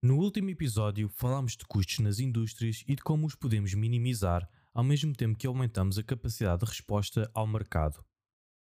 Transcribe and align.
No 0.00 0.16
último 0.18 0.48
episódio, 0.48 1.08
falámos 1.08 1.56
de 1.56 1.64
custos 1.64 1.98
nas 1.98 2.20
indústrias 2.20 2.84
e 2.86 2.94
de 2.94 3.02
como 3.02 3.26
os 3.26 3.34
podemos 3.34 3.74
minimizar 3.74 4.48
ao 4.72 4.84
mesmo 4.84 5.12
tempo 5.12 5.36
que 5.36 5.44
aumentamos 5.44 5.98
a 5.98 6.04
capacidade 6.04 6.60
de 6.60 6.66
resposta 6.66 7.28
ao 7.34 7.48
mercado. 7.48 8.04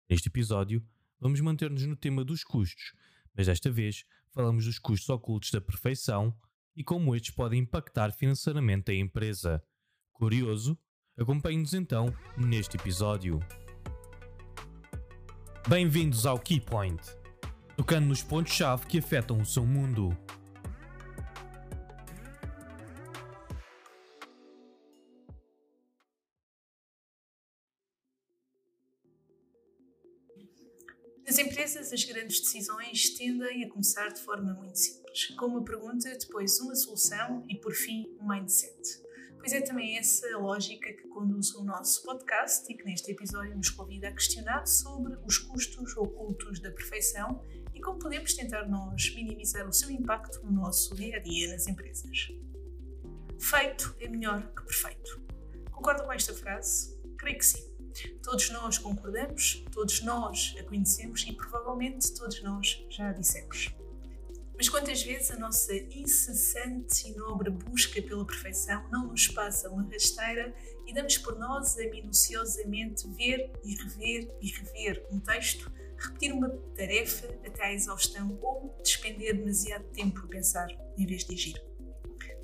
Neste 0.09 0.29
episódio, 0.29 0.83
vamos 1.21 1.38
manter-nos 1.43 1.85
no 1.85 1.95
tema 1.95 2.25
dos 2.25 2.43
custos, 2.43 2.95
mas 3.37 3.46
desta 3.46 3.71
vez 3.71 4.06
falamos 4.30 4.64
dos 4.64 4.79
custos 4.79 5.11
ocultos 5.11 5.51
da 5.51 5.61
perfeição 5.61 6.35
e 6.75 6.83
como 6.83 7.14
estes 7.14 7.35
podem 7.35 7.61
impactar 7.61 8.11
financeiramente 8.11 8.91
a 8.91 8.95
empresa. 8.95 9.63
Curioso? 10.15 10.79
Acompanhe-nos 11.15 11.75
então 11.75 12.07
neste 12.39 12.79
episódio. 12.79 13.39
Bem-vindos 15.69 16.25
ao 16.25 16.39
Keypoint, 16.39 17.03
tocando 17.77 18.07
nos 18.07 18.23
pontos-chave 18.23 18.87
que 18.87 18.99
afetam 18.99 19.39
o 19.39 19.45
seu 19.45 19.67
mundo. 19.67 20.17
Empresas, 31.39 31.93
as 31.93 32.03
grandes 32.03 32.41
decisões 32.41 33.11
tendem 33.11 33.65
a 33.65 33.69
começar 33.70 34.09
de 34.09 34.20
forma 34.20 34.55
muito 34.55 34.77
simples, 34.77 35.27
com 35.37 35.47
uma 35.47 35.64
pergunta, 35.64 36.11
depois 36.19 36.59
uma 36.59 36.75
solução 36.75 37.45
e, 37.48 37.55
por 37.55 37.73
fim, 37.73 38.06
um 38.20 38.27
mindset. 38.27 39.05
Pois 39.39 39.53
é 39.53 39.61
também 39.61 39.97
essa 39.97 40.27
a 40.34 40.39
lógica 40.39 40.92
que 40.92 41.06
conduz 41.06 41.55
o 41.55 41.62
nosso 41.62 42.03
podcast 42.03 42.70
e 42.70 42.77
que 42.77 42.84
neste 42.84 43.12
episódio 43.12 43.56
nos 43.56 43.70
convida 43.70 44.09
a 44.09 44.12
questionar 44.12 44.67
sobre 44.67 45.17
os 45.25 45.39
custos 45.39 45.97
ocultos 45.97 46.59
da 46.59 46.73
perfeição 46.73 47.41
e 47.73 47.81
como 47.81 48.00
podemos 48.00 48.34
tentar 48.34 48.69
nós 48.69 49.14
minimizar 49.14 49.69
o 49.69 49.73
seu 49.73 49.91
impacto 49.92 50.45
no 50.45 50.50
nosso 50.50 50.92
dia 50.97 51.19
a 51.19 51.20
dia 51.20 51.53
nas 51.53 51.69
empresas. 51.69 52.33
Feito 53.39 53.95
é 54.00 54.09
melhor 54.09 54.42
que 54.55 54.64
perfeito. 54.64 55.23
Concorda 55.70 56.02
com 56.02 56.12
esta 56.12 56.34
frase? 56.34 56.98
Creio 57.17 57.39
que 57.39 57.47
sim. 57.47 57.67
Todos 58.22 58.50
nós 58.50 58.78
concordamos, 58.78 59.64
todos 59.72 60.02
nós 60.02 60.54
a 60.58 60.62
conhecemos 60.64 61.24
e 61.27 61.32
provavelmente 61.32 62.12
todos 62.14 62.42
nós 62.42 62.84
já 62.90 63.10
a 63.10 63.12
dissemos. 63.12 63.74
Mas 64.58 64.68
quantas 64.68 65.02
vezes 65.02 65.30
a 65.30 65.38
nossa 65.38 65.72
incessante 65.74 67.08
e 67.08 67.14
nobre 67.14 67.48
busca 67.48 68.02
pela 68.02 68.27
perfeição 68.27 68.84
não 68.90 69.06
nos 69.06 69.28
passa 69.28 69.70
uma 69.70 69.88
rasteira 69.88 70.52
e 70.84 70.92
damos 70.92 71.16
por 71.18 71.38
nós 71.38 71.78
a 71.78 71.84
minuciosamente 71.88 73.06
ver 73.08 73.52
e 73.64 73.77
rever 73.77 74.28
e 74.40 74.48
rever 74.50 75.06
um 75.12 75.20
texto, 75.20 75.70
repetir 75.96 76.33
uma 76.33 76.48
tarefa 76.74 77.28
até 77.46 77.66
à 77.66 77.72
exaustão 77.72 78.36
ou 78.42 78.77
despender 78.83 79.36
demasiado 79.36 79.84
tempo 79.92 80.18
a 80.24 80.27
pensar 80.27 80.68
em 80.96 81.06
vez 81.06 81.24
de 81.24 81.34
agir? 81.34 81.62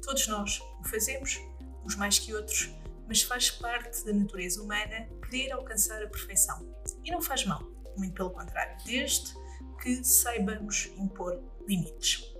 Todos 0.01 0.29
nós 0.29 0.61
o 0.81 0.89
fazemos, 0.89 1.41
uns 1.85 1.97
mais 1.97 2.19
que 2.19 2.33
outros, 2.33 2.71
mas 3.07 3.23
faz 3.23 3.51
parte 3.51 4.05
da 4.05 4.13
natureza 4.13 4.63
humana 4.63 5.09
querer 5.29 5.53
alcançar 5.53 6.03
a 6.03 6.09
perfeição. 6.09 6.67
E 7.05 7.11
não 7.11 7.21
faz 7.21 7.45
mal, 7.45 7.63
muito 7.97 8.15
pelo 8.15 8.31
contrário, 8.31 8.77
desde 8.85 9.35
que 9.83 10.03
saibamos 10.05 10.87
impor 10.97 11.43
limites. 11.67 12.35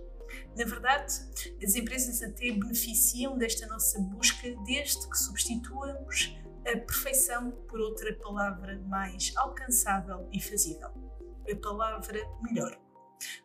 Na 0.57 0.65
verdade, 0.65 1.15
as 1.63 1.75
empresas 1.75 2.23
até 2.23 2.53
beneficiam 2.53 3.37
desta 3.37 3.67
nossa 3.67 4.01
busca 4.01 4.55
desde 4.65 5.09
que 5.09 5.19
substituamos 5.19 6.37
a 6.67 6.79
perfeição 6.79 7.51
por 7.69 7.81
outra 7.81 8.15
palavra 8.15 8.81
mais 8.87 9.33
alcançável 9.37 10.29
e 10.33 10.41
fazível. 10.41 10.89
A 11.51 11.57
palavra 11.57 12.19
melhor. 12.43 12.81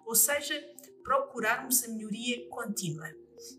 Ou 0.06 0.16
seja, 0.16 0.56
procurarmos 1.04 1.84
a 1.84 1.88
melhoria 1.90 2.48
contínua. 2.50 3.08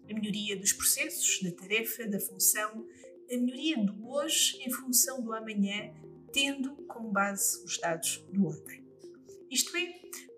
A 0.09 0.15
melhoria 0.15 0.57
dos 0.59 0.73
processos, 0.73 1.43
da 1.43 1.51
tarefa, 1.53 2.07
da 2.07 2.21
função, 2.21 2.87
a 3.31 3.37
melhoria 3.37 3.85
do 3.85 4.09
hoje 4.09 4.59
em 4.61 4.71
função 4.71 5.23
do 5.23 5.33
amanhã, 5.33 5.93
tendo 6.33 6.75
como 6.89 7.13
base 7.13 7.63
os 7.65 7.79
dados 7.79 8.25
do 8.33 8.47
ontem. 8.47 8.85
Isto 9.49 9.77
é, 9.77 9.87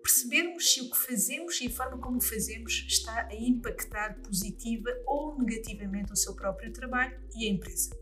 percebermos 0.01 0.71
se 0.71 0.81
o 0.81 0.89
que 0.89 0.97
fazemos 0.97 1.59
e 1.61 1.67
a 1.67 1.71
forma 1.71 1.97
como 1.99 2.17
o 2.17 2.21
fazemos 2.21 2.85
está 2.87 3.27
a 3.27 3.35
impactar 3.35 4.19
positiva 4.21 4.89
ou 5.07 5.37
negativamente 5.39 6.11
o 6.11 6.15
seu 6.15 6.35
próprio 6.35 6.71
trabalho 6.71 7.19
e 7.35 7.47
a 7.47 7.51
empresa. 7.51 7.95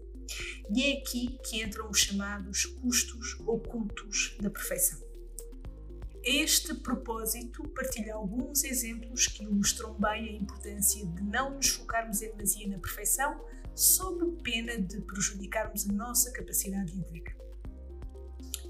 E 0.74 0.84
é 0.84 1.00
aqui 1.00 1.38
que 1.44 1.62
entram 1.64 1.90
os 1.90 2.00
chamados 2.00 2.66
custos 2.66 3.40
ocultos 3.42 4.38
da 4.42 4.50
perfeição. 4.50 5.00
A 6.24 6.30
este 6.30 6.76
propósito, 6.76 7.68
partilho 7.70 8.14
alguns 8.14 8.64
exemplos 8.64 9.28
que 9.28 9.44
ilustram 9.44 9.96
bem 10.00 10.30
a 10.30 10.34
importância 10.34 11.06
de 11.06 11.24
não 11.24 11.56
nos 11.56 11.70
focarmos 11.70 12.22
em 12.22 12.30
demasia 12.30 12.68
na 12.68 12.78
perfeição, 12.78 13.44
sob 13.76 14.42
pena 14.44 14.80
de 14.80 15.02
prejudicarmos 15.02 15.90
a 15.90 15.94
nossa 15.94 16.32
capacidade 16.32 16.92
de 16.92 17.00
entrega. 17.00 17.36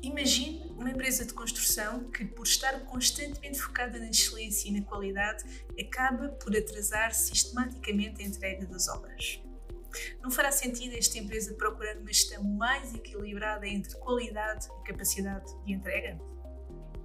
Imagine 0.02 0.66
uma 0.78 0.90
empresa 0.90 1.24
de 1.24 1.34
construção 1.34 2.10
que, 2.10 2.26
por 2.26 2.44
estar 2.44 2.80
constantemente 2.86 3.62
focada 3.62 4.00
na 4.00 4.10
excelência 4.10 4.68
e 4.68 4.80
na 4.80 4.82
qualidade, 4.84 5.44
acaba 5.80 6.30
por 6.30 6.58
atrasar 6.58 7.14
sistematicamente 7.14 8.24
a 8.24 8.26
entrega 8.26 8.66
das 8.66 8.88
obras. 8.88 9.40
Não 10.22 10.32
fará 10.32 10.52
sentido 10.52 10.96
esta 10.96 11.20
empresa 11.20 11.54
procurar 11.54 11.98
uma 11.98 12.12
gestão 12.12 12.44
mais 12.44 12.96
equilibrada 12.96 13.68
entre 13.68 13.96
qualidade 13.98 14.68
e 14.80 14.88
capacidade 14.88 15.46
de 15.66 15.74
entrega? 15.74 16.20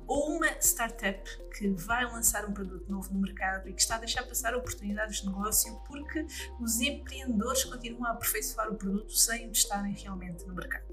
Ou 0.06 0.36
uma 0.36 0.48
startup 0.60 1.28
que 1.56 1.68
vai 1.68 2.04
lançar 2.04 2.44
um 2.44 2.52
produto 2.52 2.90
novo 2.90 3.12
no 3.12 3.20
mercado 3.20 3.68
e 3.68 3.72
que 3.72 3.80
está 3.80 3.96
a 3.96 3.98
deixar 3.98 4.22
passar 4.24 4.54
oportunidades 4.54 5.20
de 5.20 5.26
negócio 5.26 5.80
porque 5.86 6.26
os 6.60 6.80
empreendedores 6.80 7.64
continuam 7.64 8.06
a 8.06 8.12
aperfeiçoar 8.12 8.70
o 8.70 8.76
produto 8.76 9.12
sem 9.12 9.50
estarem 9.50 9.94
realmente 9.94 10.44
no 10.46 10.54
mercado. 10.54 10.86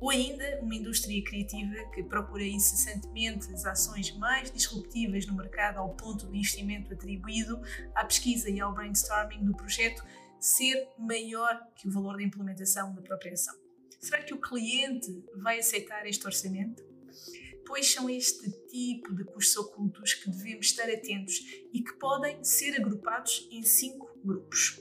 Ou 0.00 0.10
ainda 0.10 0.60
uma 0.62 0.74
indústria 0.74 1.22
criativa 1.22 1.74
que 1.94 2.02
procura 2.02 2.42
incessantemente 2.42 3.52
as 3.52 3.66
ações 3.66 4.16
mais 4.16 4.50
disruptivas 4.50 5.26
no 5.26 5.34
mercado 5.34 5.78
ao 5.78 5.90
ponto 5.94 6.26
do 6.26 6.34
investimento 6.34 6.92
atribuído 6.92 7.60
à 7.94 8.04
pesquisa 8.04 8.48
e 8.48 8.60
ao 8.60 8.74
brainstorming 8.74 9.44
do 9.44 9.54
projeto 9.54 10.02
ser 10.38 10.88
maior 10.98 11.60
que 11.76 11.86
o 11.86 11.90
valor 11.90 12.16
da 12.16 12.22
implementação 12.22 12.94
da 12.94 13.02
própria 13.02 13.34
ação. 13.34 13.54
Será 14.00 14.22
que 14.22 14.32
o 14.32 14.40
cliente 14.40 15.22
vai 15.36 15.58
aceitar 15.58 16.06
este 16.06 16.26
orçamento? 16.26 16.82
Pois 17.70 17.92
são 17.92 18.10
este 18.10 18.50
tipo 18.66 19.14
de 19.14 19.22
custos 19.22 19.56
ocultos 19.56 20.12
que 20.14 20.28
devemos 20.28 20.66
estar 20.66 20.90
atentos 20.90 21.36
e 21.72 21.80
que 21.80 21.92
podem 22.00 22.42
ser 22.42 22.74
agrupados 22.74 23.46
em 23.48 23.62
cinco 23.62 24.10
grupos. 24.24 24.80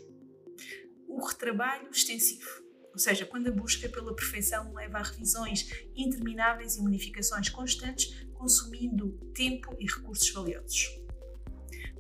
O 1.08 1.24
retrabalho 1.24 1.92
extensivo, 1.92 2.50
ou 2.92 2.98
seja, 2.98 3.28
quando 3.28 3.48
a 3.48 3.52
busca 3.52 3.88
pela 3.88 4.16
perfeição 4.16 4.74
leva 4.74 4.98
a 4.98 5.04
revisões 5.04 5.70
intermináveis 5.96 6.78
e 6.78 6.82
modificações 6.82 7.48
constantes, 7.50 8.26
consumindo 8.34 9.12
tempo 9.36 9.78
e 9.80 9.86
recursos 9.86 10.32
valiosos. 10.32 10.90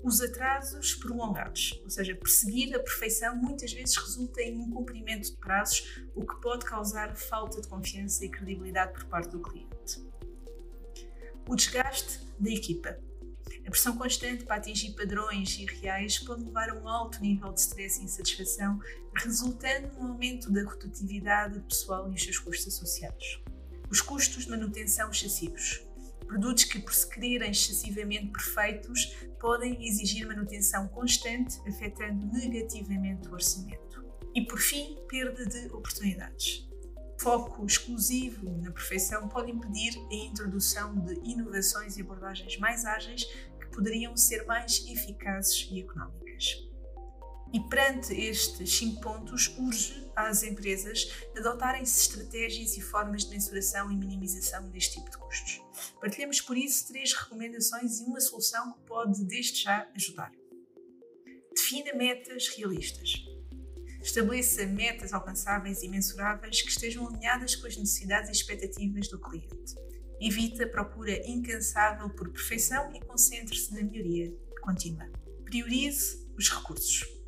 Os 0.04 0.22
atrasos 0.22 0.96
prolongados, 0.96 1.80
ou 1.84 1.90
seja, 1.92 2.16
perseguir 2.16 2.76
a 2.76 2.80
perfeição 2.80 3.36
muitas 3.36 3.72
vezes 3.72 3.96
resulta 3.96 4.42
em 4.42 4.60
incumprimento 4.60 5.30
de 5.30 5.38
prazos, 5.38 6.04
o 6.16 6.26
que 6.26 6.42
pode 6.42 6.66
causar 6.66 7.16
falta 7.16 7.62
de 7.62 7.68
confiança 7.68 8.26
e 8.26 8.30
credibilidade 8.30 8.94
por 8.94 9.06
parte 9.06 9.30
do 9.30 9.40
cliente 9.40 10.09
o 11.50 11.56
desgaste 11.56 12.20
da 12.40 12.52
equipa. 12.52 12.96
A 13.66 13.72
pressão 13.72 13.98
constante 13.98 14.46
para 14.46 14.58
atingir 14.58 14.92
padrões 14.92 15.58
irreais 15.58 16.20
pode 16.20 16.44
levar 16.44 16.70
a 16.70 16.76
um 16.76 16.88
alto 16.88 17.20
nível 17.22 17.52
de 17.52 17.60
stress 17.60 18.00
e 18.00 18.04
insatisfação, 18.04 18.80
resultando 19.16 19.92
no 19.96 20.10
aumento 20.10 20.52
da 20.52 20.64
rotatividade 20.64 21.60
pessoal 21.62 22.08
e 22.12 22.14
os 22.14 22.24
seus 22.24 22.38
custos 22.38 22.76
associados. 22.76 23.42
Os 23.90 24.00
custos 24.00 24.44
de 24.44 24.52
manutenção 24.52 25.10
excessivos. 25.10 25.82
Produtos 26.28 26.66
que, 26.66 26.78
por 26.78 26.94
se 26.94 27.10
quererem 27.10 27.50
excessivamente 27.50 28.28
perfeitos, 28.28 29.18
podem 29.40 29.88
exigir 29.88 30.28
manutenção 30.28 30.88
constante, 30.90 31.60
afetando 31.68 32.28
negativamente 32.28 33.28
o 33.28 33.34
orçamento. 33.34 34.06
E, 34.36 34.46
por 34.46 34.60
fim, 34.60 35.00
perda 35.08 35.44
de 35.48 35.66
oportunidades 35.74 36.69
foco 37.20 37.66
exclusivo 37.66 38.50
na 38.62 38.72
perfeição 38.72 39.28
pode 39.28 39.52
impedir 39.52 39.98
a 40.10 40.16
introdução 40.16 40.98
de 41.02 41.14
inovações 41.30 41.98
e 41.98 42.02
abordagens 42.02 42.58
mais 42.58 42.86
ágeis 42.86 43.26
que 43.60 43.68
poderiam 43.74 44.16
ser 44.16 44.46
mais 44.46 44.86
eficazes 44.88 45.68
e 45.70 45.82
económicas. 45.82 46.70
E 47.52 47.60
perante 47.62 48.14
estes 48.14 48.78
cinco 48.78 49.02
pontos, 49.02 49.48
urge 49.58 50.08
às 50.16 50.44
empresas 50.44 51.12
adotarem-se 51.36 52.02
estratégias 52.02 52.78
e 52.78 52.82
formas 52.82 53.26
de 53.26 53.32
mensuração 53.32 53.92
e 53.92 53.98
minimização 53.98 54.70
deste 54.70 54.96
tipo 54.96 55.10
de 55.10 55.18
custos. 55.18 55.62
Partilhamos 56.00 56.42
por 56.42 56.56
isso 56.56 56.88
três 56.88 57.12
recomendações 57.14 58.00
e 58.00 58.04
uma 58.04 58.22
solução 58.22 58.74
que 58.74 58.82
pode 58.86 59.26
desde 59.26 59.64
já 59.64 59.90
ajudar. 59.96 60.32
Defina 61.56 61.94
metas 61.94 62.48
realistas. 62.50 63.26
Estabeleça 64.02 64.66
metas 64.66 65.14
alcançáveis 65.14 65.84
e 65.84 65.90
mensuráveis 65.90 66.62
que 66.62 66.70
estejam 66.70 67.08
alinhadas 67.08 67.56
com 67.56 67.68
as 67.68 67.76
necessidades 67.76 68.30
e 68.30 68.34
expectativas 68.34 69.08
do 69.08 69.20
cliente. 69.20 69.76
Evite 70.22 70.64
a 70.64 70.68
procura 70.68 71.22
incansável 71.30 72.10
por 72.10 72.30
perfeição 72.30 72.94
e 72.94 73.00
concentre-se 73.02 73.74
na 73.74 73.82
melhoria 73.82 74.34
contínua. 74.62 75.10
Priorize 75.46 76.28
os 76.38 76.50
recursos. 76.50 77.20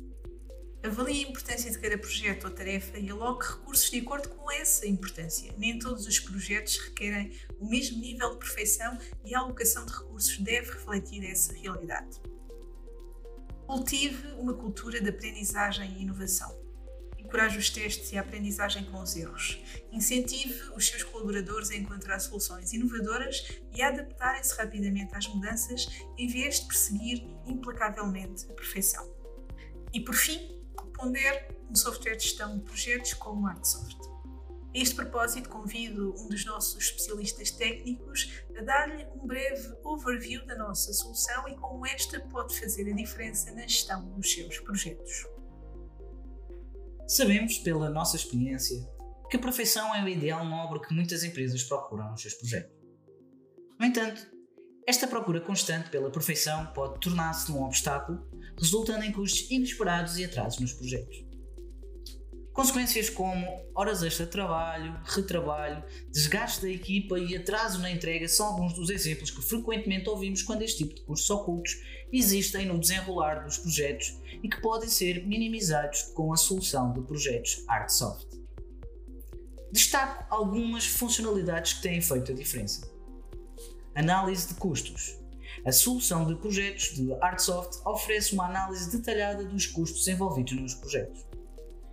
Avalie 0.84 1.24
a 1.24 1.28
importância 1.28 1.70
de 1.70 1.78
cada 1.78 1.96
projeto 1.96 2.44
ou 2.44 2.50
tarefa 2.50 2.98
e 2.98 3.08
aloque 3.08 3.46
recursos 3.46 3.88
de 3.88 4.00
acordo 4.00 4.28
com 4.30 4.50
essa 4.50 4.86
importância. 4.86 5.54
Nem 5.56 5.78
todos 5.78 6.06
os 6.06 6.18
projetos 6.18 6.76
requerem 6.78 7.32
o 7.60 7.68
mesmo 7.68 8.00
nível 8.00 8.30
de 8.30 8.38
perfeição 8.38 8.98
e 9.24 9.34
a 9.34 9.38
alocação 9.38 9.86
de 9.86 9.92
recursos 9.92 10.36
deve 10.38 10.72
refletir 10.72 11.24
essa 11.24 11.52
realidade. 11.54 12.20
Cultive 13.64 14.32
uma 14.32 14.54
cultura 14.54 15.00
de 15.00 15.08
aprendizagem 15.08 15.98
e 15.98 16.02
inovação. 16.02 16.61
Encoraje 17.32 17.56
os 17.56 17.70
testes 17.70 18.12
e 18.12 18.18
a 18.18 18.20
aprendizagem 18.20 18.84
com 18.84 19.00
os 19.00 19.16
erros. 19.16 19.58
Incentive 19.90 20.70
os 20.76 20.86
seus 20.86 21.02
colaboradores 21.02 21.70
a 21.70 21.74
encontrar 21.74 22.20
soluções 22.20 22.74
inovadoras 22.74 23.42
e 23.74 23.80
a 23.80 23.88
adaptarem-se 23.88 24.54
rapidamente 24.54 25.14
às 25.14 25.26
mudanças 25.28 25.88
em 26.18 26.28
vez 26.28 26.60
de 26.60 26.66
perseguir 26.66 27.26
implacavelmente 27.46 28.44
a 28.50 28.52
perfeição. 28.52 29.10
E 29.94 30.00
por 30.00 30.14
fim, 30.14 30.62
ponder 30.92 31.56
um 31.70 31.74
software 31.74 32.16
de 32.16 32.24
gestão 32.24 32.58
de 32.58 32.64
projetos 32.64 33.14
como 33.14 33.44
o 33.44 33.46
ArtSoft. 33.46 33.96
A 34.74 34.78
este 34.78 34.94
propósito, 34.94 35.48
convido 35.48 36.14
um 36.18 36.28
dos 36.28 36.44
nossos 36.44 36.84
especialistas 36.84 37.50
técnicos 37.50 38.30
a 38.58 38.60
dar-lhe 38.60 39.06
um 39.14 39.26
breve 39.26 39.74
overview 39.82 40.44
da 40.44 40.54
nossa 40.54 40.92
solução 40.92 41.48
e 41.48 41.56
como 41.56 41.86
esta 41.86 42.20
pode 42.20 42.60
fazer 42.60 42.92
a 42.92 42.94
diferença 42.94 43.50
na 43.52 43.62
gestão 43.62 44.04
dos 44.10 44.30
seus 44.30 44.58
projetos. 44.58 45.24
Sabemos, 47.12 47.58
pela 47.58 47.90
nossa 47.90 48.16
experiência, 48.16 48.74
que 49.28 49.36
a 49.36 49.38
perfeição 49.38 49.94
é 49.94 50.02
o 50.02 50.08
ideal 50.08 50.46
nobre 50.46 50.80
que 50.80 50.94
muitas 50.94 51.22
empresas 51.22 51.62
procuram 51.62 52.10
nos 52.10 52.22
seus 52.22 52.32
projetos. 52.32 52.74
No 53.78 53.84
entanto, 53.84 54.26
esta 54.86 55.06
procura 55.06 55.38
constante 55.38 55.90
pela 55.90 56.10
perfeição 56.10 56.72
pode 56.72 57.00
tornar-se 57.00 57.52
um 57.52 57.64
obstáculo, 57.64 58.26
resultando 58.58 59.04
em 59.04 59.12
custos 59.12 59.50
inesperados 59.50 60.16
e 60.16 60.24
atrasos 60.24 60.58
nos 60.58 60.72
projetos. 60.72 61.31
Consequências 62.52 63.08
como 63.08 63.46
horas 63.74 64.02
extra 64.02 64.26
de 64.26 64.32
trabalho, 64.32 65.00
retrabalho, 65.04 65.82
desgaste 66.10 66.60
da 66.60 66.68
equipa 66.68 67.18
e 67.18 67.34
atraso 67.34 67.78
na 67.78 67.90
entrega 67.90 68.28
são 68.28 68.46
alguns 68.46 68.74
dos 68.74 68.90
exemplos 68.90 69.30
que 69.30 69.40
frequentemente 69.40 70.08
ouvimos 70.10 70.42
quando 70.42 70.60
este 70.60 70.84
tipo 70.84 70.94
de 70.94 71.00
custos 71.00 71.30
ocultos 71.30 71.80
existem 72.12 72.66
no 72.66 72.78
desenrolar 72.78 73.44
dos 73.44 73.56
projetos 73.56 74.18
e 74.42 74.48
que 74.50 74.60
podem 74.60 74.88
ser 74.88 75.26
minimizados 75.26 76.02
com 76.14 76.30
a 76.30 76.36
solução 76.36 76.92
de 76.92 77.00
projetos 77.00 77.64
ArtSoft. 77.66 78.26
Destaco 79.72 80.26
algumas 80.28 80.84
funcionalidades 80.84 81.72
que 81.72 81.82
têm 81.82 82.02
feito 82.02 82.32
a 82.32 82.34
diferença. 82.34 82.86
Análise 83.94 84.48
de 84.48 84.54
custos. 84.54 85.18
A 85.64 85.72
solução 85.72 86.26
de 86.26 86.34
projetos 86.34 86.94
de 86.94 87.12
Artsoft 87.14 87.80
oferece 87.86 88.34
uma 88.34 88.46
análise 88.46 88.94
detalhada 88.94 89.44
dos 89.44 89.66
custos 89.66 90.06
envolvidos 90.08 90.52
nos 90.52 90.74
projetos. 90.74 91.31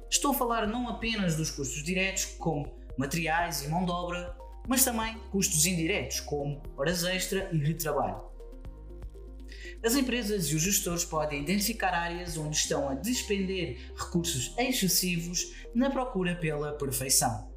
Estou 0.10 0.32
a 0.32 0.34
falar 0.34 0.68
não 0.68 0.88
apenas 0.90 1.36
dos 1.36 1.52
custos 1.52 1.84
diretos, 1.84 2.26
como 2.26 2.72
materiais 2.98 3.64
e 3.64 3.68
mão 3.68 3.86
de 3.86 3.92
obra, 3.92 4.36
mas 4.68 4.84
também 4.84 5.18
custos 5.32 5.66
indiretos, 5.66 6.20
como 6.20 6.62
horas 6.78 7.04
extra 7.04 7.50
e 7.52 7.58
retrabalho. 7.58 8.30
As 9.84 9.96
empresas 9.96 10.48
e 10.48 10.56
os 10.56 10.62
gestores 10.62 11.06
podem 11.06 11.42
identificar 11.42 11.94
áreas 11.94 12.38
onde 12.38 12.56
estão 12.56 12.90
a 12.90 12.96
despender 12.96 13.94
recursos 13.96 14.54
excessivos 14.58 15.54
na 15.74 15.90
procura 15.90 16.36
pela 16.36 16.74
perfeição. 16.74 17.50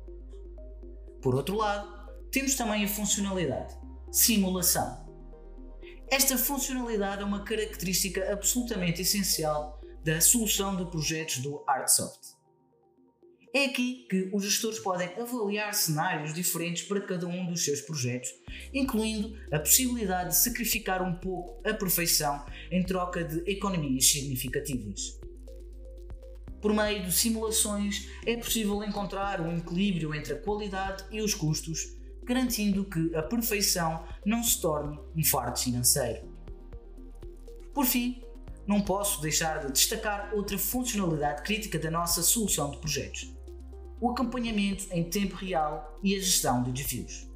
Por 1.20 1.34
outro 1.34 1.56
lado, 1.56 1.88
temos 2.30 2.54
também 2.54 2.84
a 2.84 2.88
funcionalidade 2.88 3.82
simulação. 4.12 5.02
Esta 6.10 6.36
funcionalidade 6.36 7.22
é 7.22 7.24
uma 7.24 7.42
característica 7.42 8.30
absolutamente 8.30 9.00
essencial 9.00 9.80
da 10.04 10.20
solução 10.20 10.76
de 10.76 10.84
projetos 10.90 11.38
do 11.38 11.64
Artsoft. 11.66 12.36
É 13.54 13.66
aqui 13.66 14.06
que 14.08 14.30
os 14.32 14.44
gestores 14.44 14.78
podem 14.78 15.08
avaliar 15.20 15.74
cenários 15.74 16.32
diferentes 16.32 16.84
para 16.84 17.02
cada 17.02 17.26
um 17.26 17.44
dos 17.44 17.62
seus 17.62 17.82
projetos, 17.82 18.30
incluindo 18.72 19.36
a 19.52 19.58
possibilidade 19.58 20.30
de 20.30 20.36
sacrificar 20.38 21.02
um 21.02 21.14
pouco 21.14 21.60
a 21.68 21.74
perfeição 21.74 22.42
em 22.70 22.82
troca 22.82 23.22
de 23.22 23.42
economias 23.50 24.06
significativas. 24.06 25.20
Por 26.62 26.72
meio 26.72 27.04
de 27.04 27.12
simulações, 27.12 28.08
é 28.24 28.38
possível 28.38 28.82
encontrar 28.82 29.38
um 29.42 29.58
equilíbrio 29.58 30.14
entre 30.14 30.32
a 30.32 30.38
qualidade 30.38 31.04
e 31.10 31.20
os 31.20 31.34
custos, 31.34 31.94
garantindo 32.24 32.86
que 32.86 33.14
a 33.14 33.22
perfeição 33.22 34.02
não 34.24 34.42
se 34.42 34.62
torne 34.62 34.98
um 35.14 35.22
fardo 35.22 35.58
financeiro. 35.58 36.26
Por 37.74 37.84
fim, 37.84 38.22
não 38.66 38.80
posso 38.80 39.20
deixar 39.20 39.66
de 39.66 39.72
destacar 39.72 40.30
outra 40.32 40.56
funcionalidade 40.56 41.42
crítica 41.42 41.78
da 41.78 41.90
nossa 41.90 42.22
solução 42.22 42.70
de 42.70 42.78
projetos: 42.78 43.41
o 44.02 44.10
acompanhamento 44.10 44.88
em 44.90 45.04
tempo 45.04 45.36
real 45.36 45.96
e 46.02 46.16
a 46.16 46.18
gestão 46.18 46.60
de 46.64 46.72
desvios. 46.72 47.30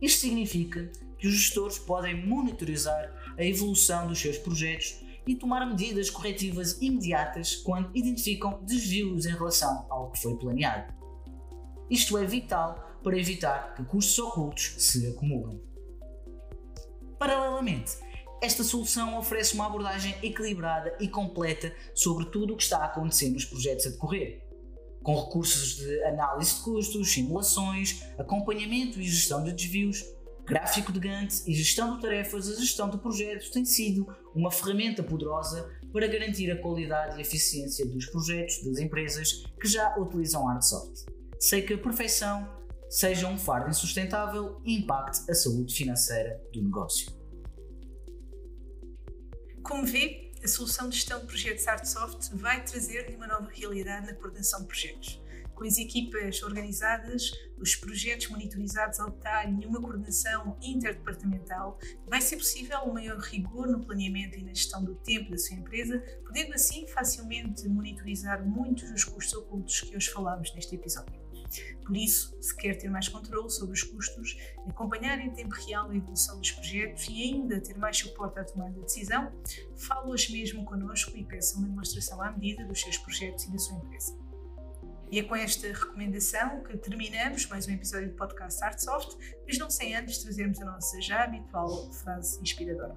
Isto 0.00 0.20
significa 0.20 0.88
que 1.18 1.26
os 1.26 1.34
gestores 1.34 1.80
podem 1.80 2.24
monitorizar 2.24 3.12
a 3.36 3.44
evolução 3.44 4.06
dos 4.06 4.20
seus 4.20 4.38
projetos 4.38 5.00
e 5.26 5.34
tomar 5.34 5.66
medidas 5.66 6.08
corretivas 6.08 6.80
imediatas 6.80 7.56
quando 7.56 7.90
identificam 7.92 8.62
desvios 8.62 9.26
em 9.26 9.32
relação 9.32 9.84
ao 9.90 10.12
que 10.12 10.22
foi 10.22 10.36
planeado. 10.36 10.94
Isto 11.90 12.16
é 12.18 12.24
vital 12.24 12.88
para 13.02 13.18
evitar 13.18 13.74
que 13.74 13.84
custos 13.84 14.16
ocultos 14.20 14.76
se 14.78 15.08
acumulem. 15.08 15.60
Paralelamente, 17.18 17.96
esta 18.40 18.62
solução 18.62 19.18
oferece 19.18 19.54
uma 19.54 19.66
abordagem 19.66 20.14
equilibrada 20.22 20.96
e 21.00 21.08
completa 21.08 21.74
sobre 21.96 22.26
tudo 22.26 22.54
o 22.54 22.56
que 22.56 22.62
está 22.62 22.78
a 22.78 22.84
acontecer 22.84 23.28
nos 23.30 23.44
projetos 23.44 23.86
a 23.86 23.90
decorrer, 23.90 24.45
com 25.06 25.14
recursos 25.14 25.76
de 25.76 26.02
análise 26.02 26.56
de 26.56 26.60
custos, 26.62 27.12
simulações, 27.12 28.02
acompanhamento 28.18 29.00
e 29.00 29.04
gestão 29.04 29.44
de 29.44 29.52
desvios, 29.52 30.04
gráfico 30.44 30.90
de 30.90 30.98
Gantt 30.98 31.44
e 31.46 31.54
gestão 31.54 31.94
de 31.94 32.02
tarefas. 32.02 32.50
A 32.50 32.56
gestão 32.56 32.90
de 32.90 32.98
projetos 32.98 33.50
tem 33.50 33.64
sido 33.64 34.04
uma 34.34 34.50
ferramenta 34.50 35.04
poderosa 35.04 35.70
para 35.92 36.08
garantir 36.08 36.50
a 36.50 36.60
qualidade 36.60 37.18
e 37.18 37.20
eficiência 37.20 37.86
dos 37.86 38.06
projetos 38.06 38.64
das 38.64 38.80
empresas 38.80 39.44
que 39.60 39.68
já 39.68 39.96
utilizam 39.96 40.48
Artsoft. 40.48 41.06
Sei 41.38 41.62
que 41.62 41.74
a 41.74 41.78
perfeição 41.78 42.52
seja 42.90 43.28
um 43.28 43.38
fardo 43.38 43.70
insustentável 43.70 44.60
e 44.64 44.74
impacte 44.74 45.30
a 45.30 45.34
saúde 45.34 45.72
financeira 45.72 46.42
do 46.52 46.64
negócio. 46.64 47.12
Como 49.62 49.86
vê, 49.86 50.25
a 50.46 50.48
solução 50.48 50.88
de 50.88 50.94
gestão 50.94 51.18
de 51.18 51.26
projetos 51.26 51.66
Artsoft 51.66 52.30
vai 52.36 52.62
trazer-lhe 52.64 53.16
uma 53.16 53.26
nova 53.26 53.50
realidade 53.52 54.06
na 54.06 54.14
coordenação 54.14 54.60
de 54.60 54.66
projetos. 54.68 55.20
Com 55.56 55.64
as 55.64 55.76
equipas 55.76 56.40
organizadas, 56.40 57.32
os 57.58 57.74
projetos 57.74 58.28
monitorizados 58.28 59.00
ao 59.00 59.10
detalhe 59.10 59.60
e 59.60 59.66
uma 59.66 59.80
coordenação 59.80 60.56
interdepartamental, 60.62 61.80
vai 62.06 62.20
ser 62.20 62.36
possível 62.36 62.78
um 62.86 62.92
maior 62.92 63.18
rigor 63.18 63.66
no 63.66 63.84
planeamento 63.84 64.38
e 64.38 64.44
na 64.44 64.54
gestão 64.54 64.84
do 64.84 64.94
tempo 64.94 65.32
da 65.32 65.38
sua 65.38 65.56
empresa, 65.56 65.98
podendo 66.24 66.54
assim 66.54 66.86
facilmente 66.86 67.68
monitorizar 67.68 68.46
muitos 68.46 68.88
dos 68.92 69.02
custos 69.02 69.34
ocultos 69.34 69.80
que 69.80 69.96
hoje 69.96 70.10
falámos 70.10 70.54
neste 70.54 70.76
episódio. 70.76 71.25
Por 71.84 71.96
isso, 71.96 72.36
se 72.40 72.56
quer 72.56 72.74
ter 72.74 72.88
mais 72.88 73.08
controle 73.08 73.50
sobre 73.50 73.74
os 73.74 73.82
custos, 73.82 74.36
acompanhar 74.68 75.18
em 75.20 75.30
tempo 75.30 75.54
real 75.54 75.88
a 75.90 75.94
evolução 75.96 76.38
dos 76.38 76.50
projetos 76.50 77.06
e 77.08 77.22
ainda 77.22 77.60
ter 77.60 77.76
mais 77.78 77.98
suporte 77.98 78.38
à 78.38 78.44
tomada 78.44 78.72
de 78.72 78.80
decisão, 78.80 79.32
fale 79.76 80.10
hoje 80.10 80.32
mesmo 80.32 80.64
connosco 80.64 81.16
e 81.16 81.24
peça 81.24 81.56
uma 81.56 81.68
demonstração 81.68 82.20
à 82.22 82.32
medida 82.32 82.64
dos 82.64 82.80
seus 82.80 82.98
projetos 82.98 83.44
e 83.44 83.52
da 83.52 83.58
sua 83.58 83.76
empresa. 83.76 84.26
E 85.10 85.20
é 85.20 85.22
com 85.22 85.36
esta 85.36 85.68
recomendação 85.68 86.64
que 86.64 86.76
terminamos 86.76 87.46
mais 87.46 87.68
um 87.68 87.70
episódio 87.70 88.08
do 88.08 88.16
podcast 88.16 88.62
Artsoft, 88.64 89.16
mas 89.46 89.56
não 89.56 89.70
sem 89.70 89.94
antes 89.94 90.18
trazermos 90.18 90.60
a 90.60 90.64
nossa 90.64 91.00
já 91.00 91.22
habitual 91.22 91.92
frase 91.92 92.40
inspiradora. 92.42 92.96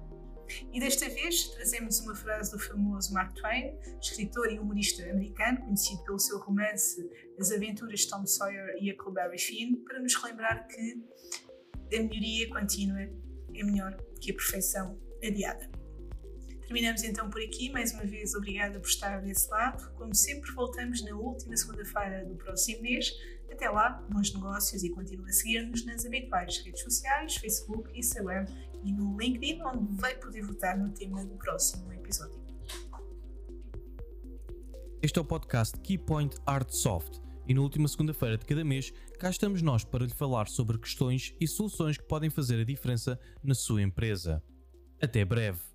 E 0.72 0.80
desta 0.80 1.08
vez 1.08 1.48
trazemos 1.48 2.00
uma 2.00 2.14
frase 2.14 2.50
do 2.50 2.58
famoso 2.58 3.12
Mark 3.12 3.34
Twain, 3.34 3.78
escritor 4.00 4.50
e 4.52 4.58
humorista 4.58 5.02
americano, 5.10 5.60
conhecido 5.60 6.02
pelo 6.04 6.18
seu 6.18 6.38
romance 6.38 7.08
As 7.38 7.50
Aventuras 7.50 8.00
de 8.00 8.08
Tom 8.08 8.26
Sawyer 8.26 8.76
e 8.80 8.92
Huckleberry 8.92 9.38
Finn, 9.38 9.76
para 9.84 10.00
nos 10.00 10.14
relembrar 10.14 10.66
que 10.68 11.96
a 11.96 12.02
melhoria 12.02 12.48
contínua 12.50 13.00
é 13.54 13.64
melhor 13.64 13.96
que 14.20 14.30
a 14.30 14.34
perfeição 14.34 15.00
adiada. 15.22 15.70
Terminamos 16.70 17.02
então 17.02 17.28
por 17.28 17.42
aqui. 17.42 17.68
Mais 17.70 17.92
uma 17.92 18.04
vez, 18.04 18.32
obrigada 18.32 18.78
por 18.78 18.86
estar 18.86 19.20
desse 19.22 19.50
lado. 19.50 19.92
Como 19.94 20.14
sempre, 20.14 20.52
voltamos 20.52 21.04
na 21.04 21.16
última 21.16 21.56
segunda-feira 21.56 22.24
do 22.24 22.36
próximo 22.36 22.82
mês. 22.82 23.12
Até 23.50 23.68
lá, 23.68 23.90
bons 24.08 24.32
negócios 24.32 24.84
e 24.84 24.90
continue 24.90 25.28
a 25.28 25.32
seguir-nos 25.32 25.84
nas 25.84 26.06
habituais 26.06 26.58
redes 26.58 26.80
sociais, 26.80 27.34
Facebook, 27.34 27.90
Instagram 27.98 28.46
e 28.84 28.92
no 28.92 29.16
LinkedIn, 29.18 29.62
onde 29.62 30.00
vai 30.00 30.14
poder 30.16 30.42
votar 30.42 30.78
no 30.78 30.90
tema 30.90 31.24
do 31.24 31.36
próximo 31.36 31.92
episódio. 31.92 32.40
Este 35.02 35.18
é 35.18 35.22
o 35.22 35.24
podcast 35.24 35.78
Keypoint 35.80 36.36
Art 36.44 36.70
Soft 36.70 37.20
e 37.46 37.54
na 37.54 37.62
última 37.62 37.88
segunda-feira 37.88 38.36
de 38.36 38.44
cada 38.44 38.62
mês 38.62 38.92
cá 39.18 39.30
estamos 39.30 39.62
nós 39.62 39.82
para 39.82 40.04
lhe 40.04 40.12
falar 40.12 40.46
sobre 40.46 40.78
questões 40.78 41.34
e 41.40 41.48
soluções 41.48 41.96
que 41.96 42.04
podem 42.04 42.30
fazer 42.30 42.60
a 42.60 42.64
diferença 42.64 43.18
na 43.42 43.54
sua 43.54 43.82
empresa. 43.82 44.42
Até 45.00 45.24
breve! 45.24 45.69